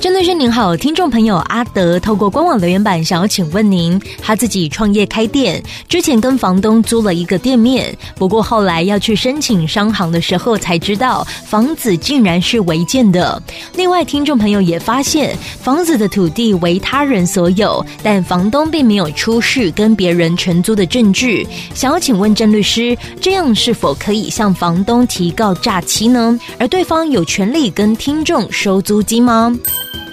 [0.00, 13.42] 郑律师您好，听众朋友阿德透过官网留言板想要请问您，他自己创业开店，之前跟房东租了一个店面，不过后来要去申请商行的时候才知道房子竟然是违建的。
[13.74, 21.44] 另外，听众朋友也发现房子的土地为他人所有，但房东并没有出示跟别人承租的证据，
[21.74, 26.38] 想要请问郑律师，这样是否可以向房东提告诈欺呢？
[26.56, 29.52] 而对方有权利跟听众收租金吗？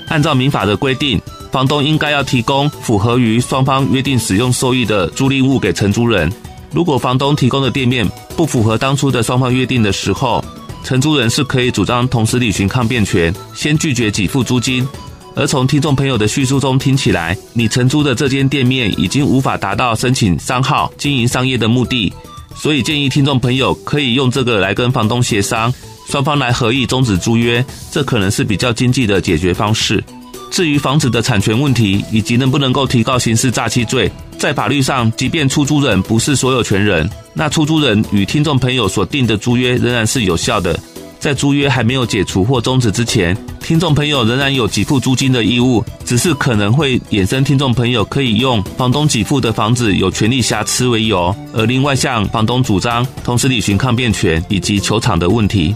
[0.08, 6.32] 按照民法的规定，房东应该要提供符合于双方约定使用收益的租赁物给承租人。
[6.72, 8.06] 如果房东提供的店面
[8.36, 10.44] 不符合当初的双方约定的时候，
[10.84, 14.88] 承租人是可以主张同时履行抗辩权，先拒绝给付租金。
[15.36, 22.14] 而从听众朋友的叙述中听起来，你承租的这间店面已经无法达到申请商号、经营商业的目的，
[22.56, 25.74] 所以建议听众朋友可以用这个来跟房东协商。
[26.08, 30.04] 双方来合意终止租约，这可能是比较经济的解决方式。
[30.52, 40.80] 至于房子的产权问题以及能不能够提告刑事诈欺罪，在法律上，即便出租人不是所有权人，那出租人与听众朋友所订的租约仍然是有效的。
[41.20, 55.76] 在租约还没有解除或终止之前，听众朋友仍然有给付租金的义务，只是可能会衍生听众朋友可以用房东给付的房子有权利瑕疵为由，而另外向房东主张同时履行抗辩权以及求偿的问题。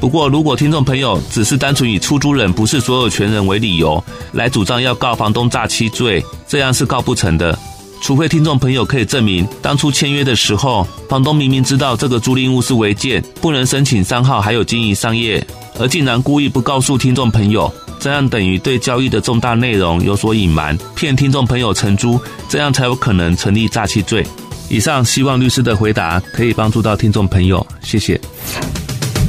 [0.00, 7.58] 不过，如果听众朋友只是单纯以出租人不是所有权人为理由来主张要告房东诈欺罪，这样是告不成的。
[8.00, 15.44] 除非听众朋友可以证明，当初签约的时候，房东明明知道这个租赁物是违建，不能申请商号，还有经营商业，
[15.80, 24.24] 而竟然故意不告诉听众朋友，这样等于对交易的重大内容有所隐瞒，骗听众朋友承租，这样才有可能成立诈欺罪。
[24.70, 28.20] 以上希望律师的回答可以帮助到听众朋友，谢谢。